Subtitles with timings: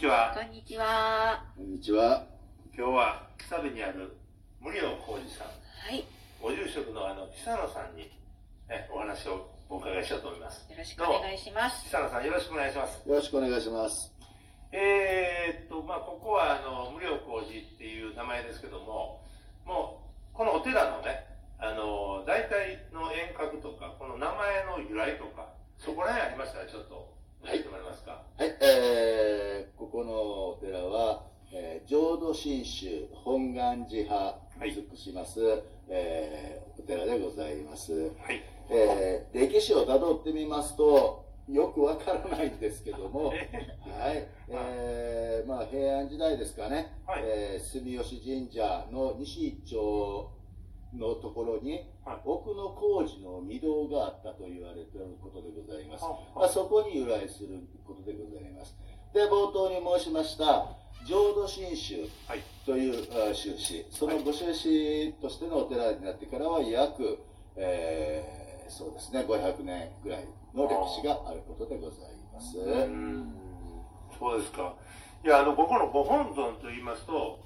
[0.00, 0.32] こんにちは。
[0.34, 1.44] こんにちは。
[1.58, 2.24] こんにちは。
[2.74, 4.16] 今日は久部にある
[4.58, 6.08] 無料工事さん、はい。
[6.40, 8.08] ご住職のあの久野さんに、
[8.64, 10.64] ね、お話をお伺いしようと思います。
[10.72, 11.84] よろしくお願いします。
[11.84, 13.06] 久野さんよろしくお願いします。
[13.06, 14.10] よろしくお願いします。
[14.72, 19.20] えー、っと、まあ、ここはあの無料工事っていう名前ですけども、
[19.66, 20.00] も
[20.32, 28.22] う、このお寺のね、あの、大体の遠隔とか、この名前の由来とか、そこら辺ありましたらちょっと教えてもらえますか？
[28.38, 30.12] はい、えー、ここの
[30.50, 35.40] お寺は、えー、浄土真宗本願寺派に属します、
[35.88, 37.92] えーお寺でございます。
[37.92, 38.42] はい。
[38.70, 50.30] えー歴史をたどってみますと、よくわからないんですけども、 はい、えーまあ、平安時代ですかね、はいえー住吉神社の西一丁
[50.94, 56.04] のところに、はい奥の工事の御堂があったと言われていることでございます。
[56.04, 58.76] はまあ、そこに由来することでございます。
[59.14, 60.66] で、冒頭に申しました、
[61.06, 62.40] 浄土真宗はい。
[62.66, 67.18] というあ宗旨、そのご宗旨としてのお寺になってからは約、
[67.56, 72.56] えーそうですね、500年ぐらいの歴史があることでございます。
[72.56, 73.34] うん
[74.16, 74.74] そうですか。
[75.24, 77.40] いや、あの、ここのご本尊と言いますと、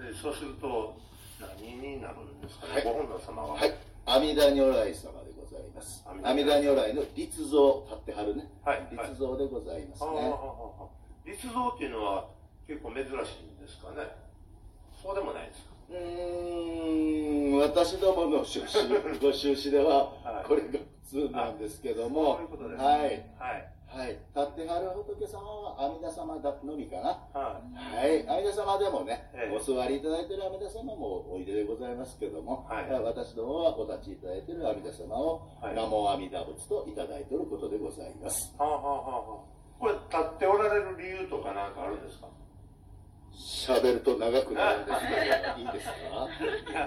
[0.00, 0.96] えーそうすると、
[1.40, 3.54] 何になるんですかね、はいご本尊様は。
[3.54, 3.74] はい、
[4.06, 6.04] 阿弥陀如来様でございます。
[6.06, 10.34] 阿阿弥陀如来の立像、立ってはるね、はい立像でございますね。
[11.24, 12.28] 立像っていうのは
[12.66, 14.08] 結構珍しいんですかね？
[15.02, 15.70] そうでもないですか？
[15.90, 20.68] うーん、私どもの出身、ご出資でははい、これが
[21.10, 22.84] 普通なんですけども、そういうことですね。
[22.84, 23.72] はい、はい。
[23.90, 27.18] はい、立ってはる仏様は阿弥陀様だのみかな。
[27.34, 29.56] ははい、阿弥陀様でもね、ええ。
[29.56, 32.90] お座りいただいている阿弥陀様もおいででございますけども、はい。
[33.02, 35.74] 私どもはお立ちいただいている阿弥陀様を、はい。
[35.74, 38.54] 南無阿弥陀仏といただいていることでございます。
[38.58, 38.64] あ。
[38.64, 39.44] はあ、はあはあはあ、
[39.80, 42.28] これ、立っておられる理由とかなんかあるんですか？
[43.32, 45.94] 喋ると長くなるんですけど、いいですか、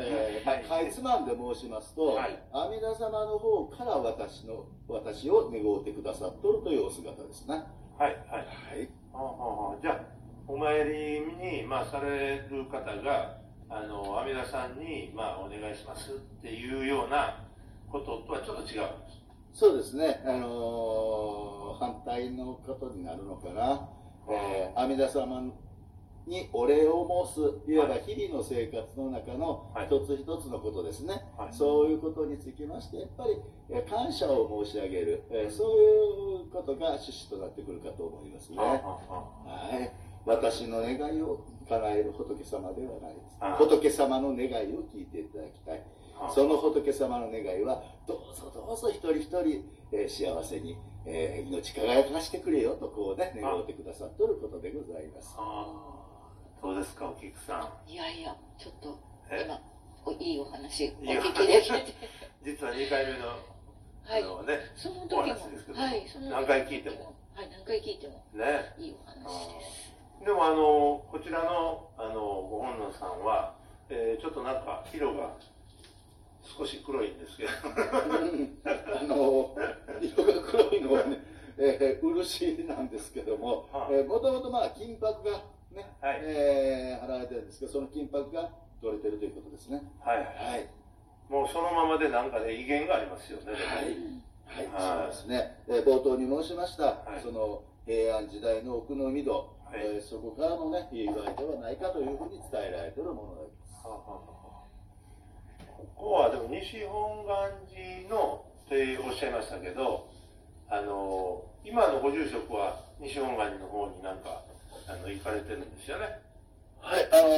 [0.00, 7.62] えーまあはいかいつまんで申しますと、はい阿弥陀様の方から私の私を願うてくださっとるというお姿ですね。
[7.98, 8.16] はい、はい。
[8.30, 10.00] はい、はあはあはあじゃあ、
[10.48, 11.20] お参り
[11.60, 13.38] に、まあ、される方が、
[13.68, 17.44] あの、阿弥陀さんに、まあ、お願いしますっていうような
[17.90, 18.72] こととはちょっと違うんで
[19.10, 19.22] す。
[19.52, 23.88] そうですね、あのー反対のことになるのかな、
[24.30, 25.52] えー阿弥陀様
[26.26, 27.34] にお礼を申
[27.66, 29.86] す、いわば日々の生活の中のはい。
[29.86, 31.52] 一つ一つのことですね、はい。
[31.52, 33.36] そういうことにつきまして、やっぱり
[33.70, 38.58] えー感謝を申し上げる、えーそういうことが趣旨となってくるかと思いますね。
[38.58, 38.74] は
[39.80, 39.92] い、
[40.26, 43.36] 私の願いを叶える仏様ではないです。
[43.40, 43.56] あ。
[43.56, 45.78] 仏様の願いを聞いていただきたい。
[46.14, 46.30] はあ。
[46.30, 55.36] その仏様の願いは、どうぞどうぞ一人一人、えー幸せに、えー命輝かしてくれよとこうね、願ってくださっとることでございます。
[56.62, 57.90] ああ、そうですか、お菊さん。
[57.90, 58.98] いやいや、ちょっと
[59.30, 59.42] え？
[59.44, 59.60] 今、
[60.04, 60.94] おいいお話？
[61.00, 61.84] お聞きできて。
[62.42, 67.14] 実は2回目の、はいあのね、おその時も、話ですけど、はい、その何回聞いても。
[67.34, 68.74] はい、何回聞いてもね。
[68.78, 69.92] いいお話です。
[70.24, 73.54] でもあの、こちらの、あの、ご本尊さんは、
[73.88, 75.30] えーちょっとなんか色が
[76.42, 77.50] 少し黒いんですけど、
[78.64, 79.54] あの、
[80.00, 81.18] 色が黒いのはね、
[81.58, 85.40] えー漆なんですけども、はいえーもともとまあ金箔が
[85.72, 86.20] ね、はい。
[86.22, 88.50] えー貼られてるんですけど、その金箔が
[88.80, 89.82] 取れてるということですね。
[90.00, 90.16] はい。
[90.18, 90.68] はい。
[91.28, 93.52] もうそのままでなんかね、威厳がありますよね。
[93.52, 95.04] はい、はい。
[95.04, 97.22] そうですね、えー冒頭に申しました、はい。
[97.22, 99.80] その平安時代の奥の御戸、はい。
[99.96, 103.86] えーそこからのね、由来ではないかというふうに伝えられているものです。
[103.86, 104.32] はあはあはあ
[105.66, 110.08] ここはでも西本願寺のっておっしゃいましたけど、
[110.68, 114.42] あの、今のご住職は西本願寺の方になんか、
[114.88, 116.18] あの、行かれてるんですよね。
[116.80, 117.28] はい、あの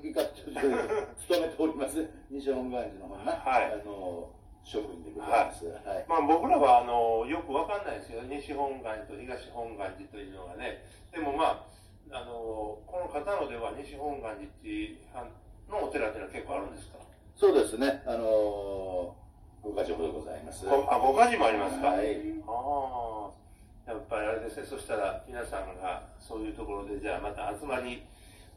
[0.00, 5.66] ー、いかっと勤めております、 西本願寺の方ね、はいあのー職員でございます。
[5.66, 6.04] はい。
[6.08, 8.22] まあ僕らはあのよくわかんないですよ。
[8.22, 10.82] 西本願寺と東本願寺というのがね。
[11.12, 11.68] でもま
[12.10, 12.32] あ、あの
[12.86, 15.28] この方のでは西本願寺っていうあ
[15.70, 16.96] のお寺っていうのは結構あるんですか？
[17.36, 20.64] そうですね、あのー、ご家ほどございます。
[20.64, 21.88] ごあ、ご家事もありますか？
[21.88, 22.33] はい。
[23.86, 24.66] やっぱりあれですね。
[24.66, 28.02] そしたら皆さんがそういうところでじゃあまた集まり、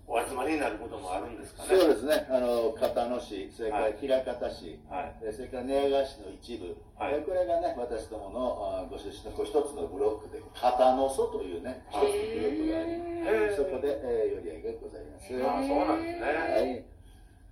[0.08, 1.70] お集まりになることもあるんですかね。
[1.78, 5.16] そうですね、あの片野市、それからはい枚方市、はい。
[5.22, 15.28] えーそれから寝屋川市の一部、はいえーこれがね、私どものご出身のこう一つのブロックで、片野蘇というね、一つのブロックがあり、へーそこで、えー、寄り合いがございます。
[15.44, 16.24] ああ、そうなんですね。
[16.24, 16.32] は
[16.64, 16.98] い。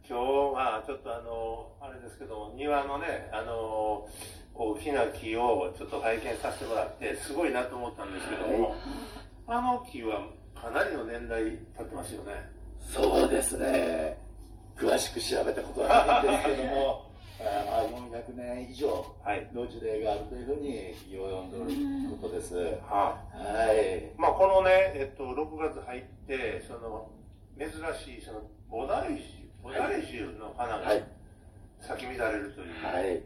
[0.07, 4.07] 今日はちょっとあのあれですけど庭のねあの
[4.57, 8.75] 大きな木をちょっと拝見させてもらってすごいなと思ったんですけども、
[9.47, 11.43] あの木はかなりの年代
[11.77, 12.31] 経ってますよね。
[12.93, 14.17] そうですね。
[14.77, 17.05] 詳しく調べたことはないんですけども、
[17.39, 18.87] あまあ400年以上
[19.23, 19.49] はい。
[19.53, 21.63] の事例があるというふうに読んでお
[22.13, 22.55] ることです。
[22.55, 24.11] ははい。
[24.17, 27.09] まあ、このね、えっと、6月入って、その、
[27.59, 28.41] 珍しい、その、
[28.71, 31.03] 菩提樹、菩提樹の花がはい。
[31.81, 32.85] 咲き乱れるという。
[32.85, 33.21] はい。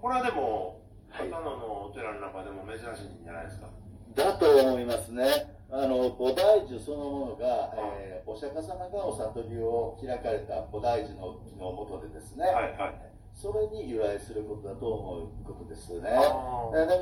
[0.00, 3.68] これはでも、は野のお寺の中でも珍しいんじゃないですか？
[4.14, 5.56] だと思いますね。
[5.70, 12.94] あの、菩提樹そのものが、えーお釈迦様がお悟りを開かれた菩提樹の木のもとでですね、はいはい。
[13.32, 16.10] それに由来することだと思うことですね。
[16.10, 16.22] だか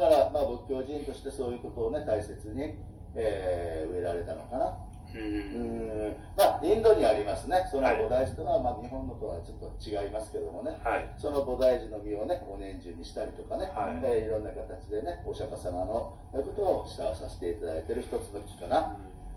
[0.07, 2.75] ら、まあ、仏教人としてそういうことをね、大切に、
[3.17, 4.77] えー植えられたのかな。
[5.19, 5.61] ーう。
[5.61, 6.17] うんん。
[6.37, 7.67] まあ、インドにありますね。
[7.71, 10.77] そのはい菩提樹とは、まあ、日本のとはちょっと違いますけどもね。
[10.83, 11.09] はい。
[11.17, 18.97] その菩提樹の実をね、お年中にしたりとかね、はいいえーいろんな形でね、お釈迦様のことを慕わさせていただいている一つの木かな。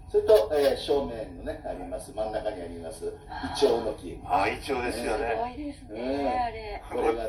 [0.09, 3.09] それと、えー正面のね、あります、真ん中にあります、イ
[3.59, 4.19] チョウの木。
[4.25, 5.35] ああ、一応ですよすね。
[5.37, 6.81] ごいですうんね、あれ。
[6.89, 7.27] これがう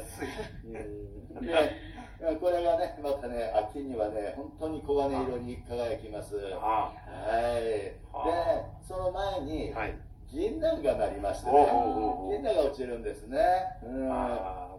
[0.70, 6.34] んでこれがね、またね、秋にはね、本当に黄金色に輝きます。
[6.36, 7.57] はあい。
[9.78, 9.94] はい。
[10.32, 11.66] 銀杏がなりましてね
[12.28, 13.38] 銀杏が落ちるんですね。
[13.86, 14.10] うん。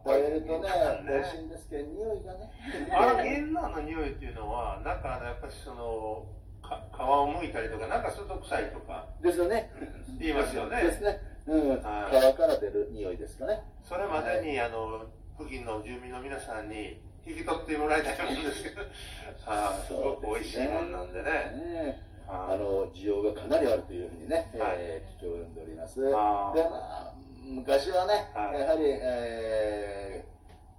[0.03, 2.51] 食べるとね、ね美味しいんですけど、匂いがね。
[2.91, 6.27] あの銀杏の匂いっていうのは、なんかやっぱりその、
[6.61, 9.71] か皮を剥いたりとか、なんかすると臭いとかですよね。
[10.19, 10.83] 言いますよね。
[10.83, 11.21] ですね。
[11.47, 11.69] うん。
[11.69, 13.63] はい皮から出る匂いですかね。
[13.87, 15.05] それまでに、あの、
[15.39, 18.81] 付近の住民の皆さんに引き取ってもらいたいと思うんですけど、
[19.47, 21.31] あーすごく美味しいもんなんでね。
[21.31, 25.99] ねああの需要がかなりあるというふうにね、はいえー、聞き及んでおります。
[25.99, 30.29] で、まあ、昔はね、はいやはり、えー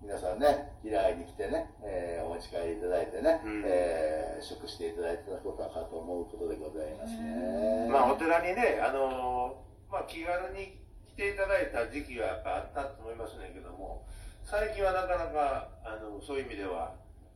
[0.02, 7.88] 皆さんね、依頼に来てね、えーお持ち帰りいただいてね、うんえー食していただいてたことかと思うことでございますね。
[7.90, 9.60] まあ、お寺にね、あの
[9.90, 14.06] まあ、気軽に来ていただいた時期はやっぱあったと思いますねんけども、
[14.44, 16.94] 最近はなかなか、あのそういう意味では、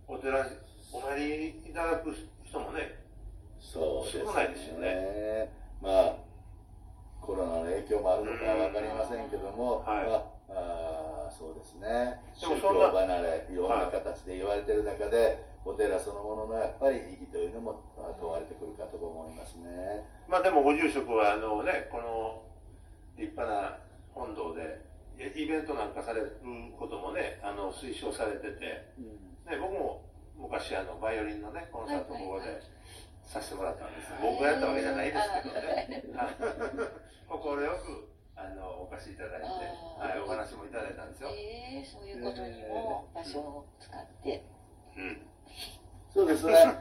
[0.09, 0.57] お寺に
[0.93, 2.15] お参りいただく
[2.45, 3.04] 人もね、
[3.61, 5.51] そうです少ないですよね。
[5.83, 6.17] まあ、
[7.21, 10.07] コロナの影響もあるのかは分かりませんけども、はい。
[10.07, 20.05] まああーそうですね、でも宗教離れ、いろんな形で言われてる中で、お寺そのもののやっぱり意義というのもまあ問われてくるかと思いますね。
[20.29, 22.43] まあでもご住職は、あのね、この
[23.17, 23.79] 立派な
[24.13, 24.85] 本堂で、
[25.35, 26.37] イベントなんかされる
[26.79, 28.95] こともね、あの推奨されてて、
[29.49, 30.03] ね、僕も
[30.39, 32.61] 昔あのバイオリンのねコンサートここで
[33.27, 36.03] させてもらったんです、僕がやったわけじゃないですけどね。
[37.29, 44.45] 快くあのお貸しいただいて、はい、お話もいただいたんですよ、えー、そういうことにも場所を使って。
[44.97, 45.27] うん、
[46.13, 46.81] そうですね、 あの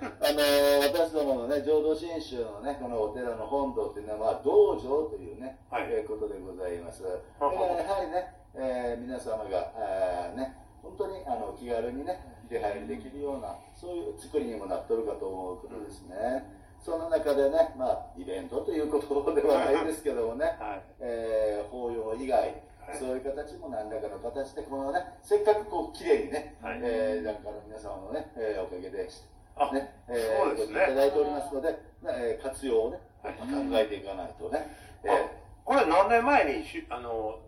[0.94, 5.83] 私どものね、浄土真宗のね、このお寺の本堂っていうのは、まあ、道場というね、はい。
[5.90, 7.04] えーことでございます。
[7.04, 12.19] だかやはりね、えー皆様が、えーね、本当にあの気軽にね、
[12.54, 16.45] 出入りできるような、そういう作りにもなっとるかと思うことですね。
[16.80, 20.81] その中でね、まあ、イベントということではないですけどもね、はい。
[21.00, 22.45] えー法要以外、は
[22.94, 22.98] い。
[23.00, 26.80] そういう形も何らかの形で、このね、せっかくこう、綺麗にね、はい。
[26.83, 29.07] えー、檀家の皆様のね、えーおかげで、
[29.56, 30.83] あね、えーそうですね。
[30.83, 33.33] いただいておりますので、えー活用をね、はい。
[33.36, 33.45] 考
[33.80, 34.68] えていかないとね、
[35.06, 35.14] えあ
[35.66, 37.40] これ何年前にしあの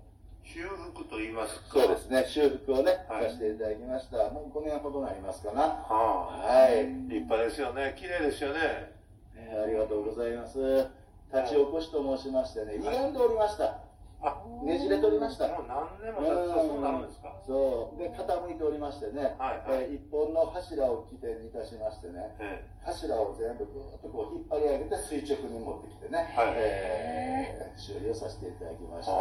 [0.46, 0.62] 修
[0.94, 1.80] 復と言いますか。
[1.80, 3.26] ーそうですね、修復をね、はい。
[3.26, 4.18] させていただきました。
[4.30, 5.62] もう5年ほどになりますかな。
[5.62, 6.64] はあ。
[6.64, 7.96] はい、立派ですよね。
[7.98, 8.94] 綺麗ですよね。
[9.36, 10.58] えーありがとうございます。
[11.34, 13.82] 立ち起こしと申しましてね、歪んでおりました。
[14.22, 14.42] あ。
[14.64, 15.48] ねじれておりました。
[15.50, 17.36] もう何年も経つとそうなるんですか。
[17.46, 18.00] そう。
[18.00, 19.84] で、傾いておりましてね、はいはい。
[19.84, 26.54] えー一本の柱を起点にいたしましてね、え柱を全部ぐーっとこう引っ張り上げて垂直に持ってきてね、はい。
[26.56, 29.12] えー修理をさせていただきました。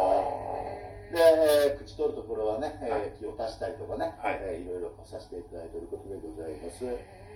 [1.15, 6.83] あで、えー口取るところはね、えーはい木を足したりとかね、はいえーいろいろさせていただいていることでございます。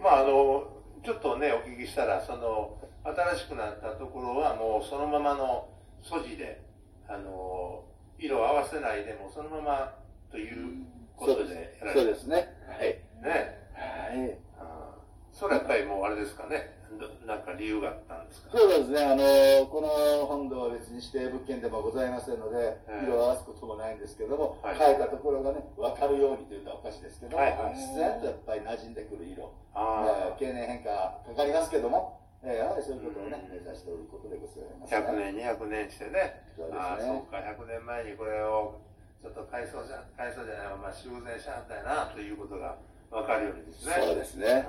[0.02, 0.68] まああの
[1.04, 5.70] ちょっとねお聞きしたらその新しくなったところはもうそのままの
[6.02, 6.62] 素地で
[7.08, 7.86] あの
[8.20, 9.96] 色を合わせないでもそのまま
[10.32, 12.36] ということでやられてそうですね。
[12.68, 13.00] はい。
[13.24, 14.49] ねはい。
[15.40, 16.76] それはやっぱりもうあれですかね。
[17.00, 18.58] どなんか理由があったんですか？
[18.58, 19.24] そうですね、あの
[19.68, 19.88] この
[20.26, 23.06] 本堂は別に指定物件でもございませんので、ええ。
[23.06, 24.76] 色を合わすこともないんですけども、はい。
[24.76, 27.74] 変えたところがね、分かるようにというとおかしいですけども、はいはい。
[27.78, 30.90] 自然とやっぱり馴染んでくる色、あえー経年変化
[31.24, 33.50] かかりますけども、えーやはりそういうことをね、うん。
[33.50, 36.42] 目指しておることでございます、あ100年200年してね。
[36.58, 36.80] そうですね。
[36.82, 37.38] ああそうか。
[37.38, 38.76] 100年前にこれを
[39.22, 42.76] ちょっと改装じゃ改装じゃないまあ修繕しはったやなということが
[43.12, 43.94] 分かるようにですね。
[44.04, 44.66] そうですね。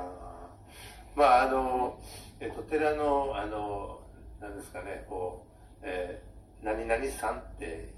[1.20, 1.98] まああの、
[2.40, 4.00] えっと、寺のあの
[4.40, 5.44] なんですかね、こ
[5.82, 7.92] う、えー、何々さんって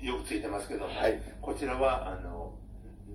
[0.00, 2.54] よくついてますけども、はいこちらは、あの、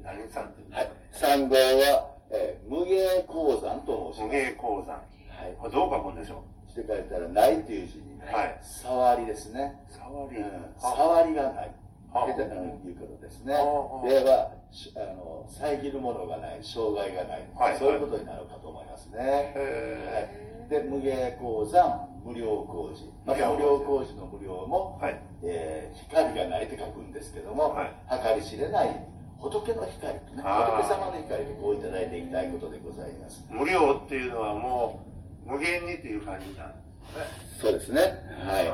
[0.04, 0.76] 何さんって言うんで
[1.14, 1.40] すはいかね。。
[1.40, 4.38] 三号は、えー無芸鉱山と申し無ます。
[4.38, 4.96] 芸鉱山。
[4.96, 5.02] は
[5.48, 5.56] い。
[5.58, 9.80] これどう書くんでしょして書いたら、ないという字に、はい触りですね。
[9.90, 10.40] う触り。
[10.40, 11.72] うんあ触りがない。
[12.14, 13.56] あっていうことですね。
[13.56, 19.54] あでは、しあの遮るものがない、障害がない、はいそういうことになるかと思いますね。
[19.56, 20.30] え
[20.70, 23.12] はい、で、無芸鉱山、無料工事。
[23.26, 25.22] また無料工事の無料も、ー、はい。
[25.44, 29.08] えー光がないって書くんですけども、はい計り知れない
[29.40, 33.46] 仏の光とね、仏様の光とこういただいていきたいことでございます。
[33.50, 35.06] 無料っていうのはも
[35.46, 37.24] う、無限にっていう感じなんですね。
[37.62, 38.02] そうですね。
[38.48, 38.68] あはい。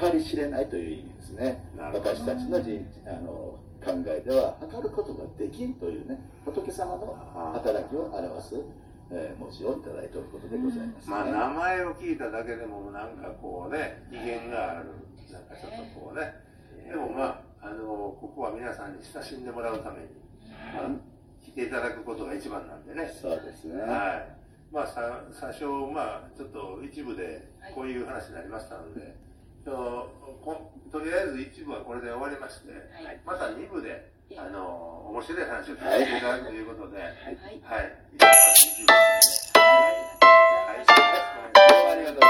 [0.00, 1.64] 計り知れないという意味ですね。
[1.76, 7.16] 私たちの人あの考えでは、測ることができんというね、仏様の
[7.54, 8.54] 働きを表す、
[9.10, 11.10] えー文字をいただいておることでございます、ね。
[11.10, 14.90] まあ、名前を聞いただけでもなんかこうね威厳がある
[15.30, 16.34] なんかちょっとこうね
[16.88, 17.84] でもまああの
[18.20, 20.06] ここは皆さんに親しんでもらうために、
[20.74, 23.80] まあ、来ていただくことが一番なんでねそうですね。
[23.80, 24.36] はい
[24.72, 29.14] まあさ最初まあちょっと一部でこういう話になりましたので、
[29.66, 30.08] と
[30.44, 33.18] ことりあえず一部はこれで終わりまして、はい。
[33.26, 37.34] また二部であの面白い話を聞いていただくということで、はい、はい。
[37.34, 37.50] はい。
[37.66, 39.26] はい、よろしくお願い。
[40.84, 41.02] します。
[41.52, 42.26] どうもありがとうございます。